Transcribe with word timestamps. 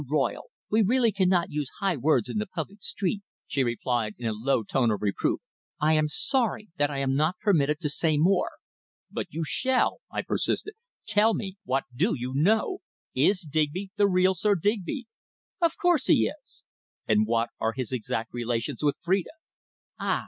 Royle, 0.09 0.45
we 0.71 0.81
really 0.81 1.11
cannot 1.11 1.51
use 1.51 1.69
high 1.79 1.95
words 1.95 2.27
in 2.27 2.39
the 2.39 2.47
public 2.47 2.81
street," 2.81 3.21
she 3.45 3.63
replied 3.63 4.15
in 4.17 4.25
a 4.27 4.33
low 4.33 4.63
tone 4.63 4.89
of 4.89 5.03
reproof. 5.03 5.41
"I 5.79 5.93
am 5.93 6.07
sorry 6.07 6.69
that 6.77 6.89
I 6.89 6.97
am 6.97 7.13
not 7.15 7.37
permitted 7.39 7.79
to 7.81 7.87
say 7.89 8.17
more." 8.17 8.49
"But 9.11 9.27
you 9.29 9.43
shall!" 9.45 9.99
I 10.11 10.23
persisted. 10.23 10.73
"Tell 11.05 11.35
me 11.35 11.57
what 11.65 11.83
do 11.95 12.15
you 12.17 12.33
know? 12.35 12.79
Is 13.13 13.41
Digby 13.41 13.91
the 13.95 14.07
real 14.07 14.33
Sir 14.33 14.55
Digby?" 14.55 15.05
"Of 15.61 15.77
course 15.77 16.07
he 16.07 16.27
is!" 16.43 16.63
"And 17.07 17.27
what 17.27 17.49
are 17.59 17.73
his 17.73 17.91
exact 17.91 18.33
relations 18.33 18.81
with 18.81 18.97
Phrida?" 19.05 19.29
"Ah!" 19.99 20.19